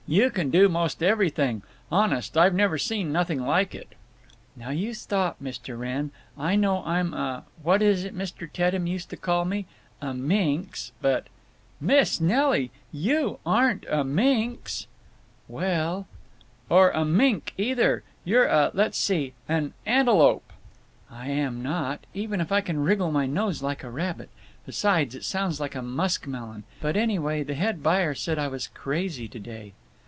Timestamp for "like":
3.45-3.73, 23.63-23.81, 25.61-25.73